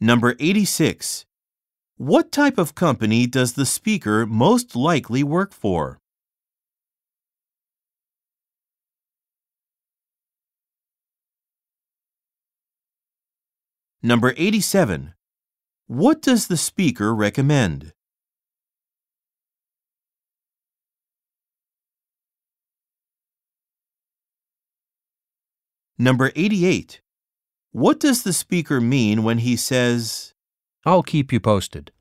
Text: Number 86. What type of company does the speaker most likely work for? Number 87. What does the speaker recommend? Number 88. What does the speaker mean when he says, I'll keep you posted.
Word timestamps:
Number 0.00 0.36
86. 0.38 1.24
What 1.96 2.30
type 2.30 2.58
of 2.58 2.74
company 2.74 3.26
does 3.26 3.54
the 3.54 3.64
speaker 3.64 4.26
most 4.26 4.76
likely 4.76 5.22
work 5.22 5.54
for? 5.54 5.98
Number 14.02 14.34
87. 14.36 15.14
What 15.86 16.20
does 16.20 16.48
the 16.48 16.58
speaker 16.58 17.14
recommend? 17.14 17.94
Number 25.98 26.30
88. 26.36 27.00
What 27.76 28.00
does 28.00 28.22
the 28.22 28.32
speaker 28.32 28.80
mean 28.80 29.22
when 29.22 29.36
he 29.36 29.54
says, 29.54 30.32
I'll 30.86 31.02
keep 31.02 31.30
you 31.30 31.40
posted. 31.40 31.92